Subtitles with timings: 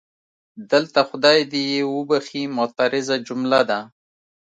[0.71, 3.79] دلته خدای دې یې وبښي معترضه جمله ده.